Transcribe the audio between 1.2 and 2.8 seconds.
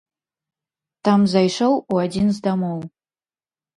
зайшоў у адзін з дамоў.